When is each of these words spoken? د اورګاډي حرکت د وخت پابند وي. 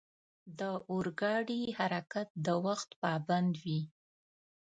د 0.59 0.61
اورګاډي 0.91 1.61
حرکت 1.77 2.27
د 2.45 2.47
وخت 2.65 2.89
پابند 3.03 3.53
وي. 3.63 3.81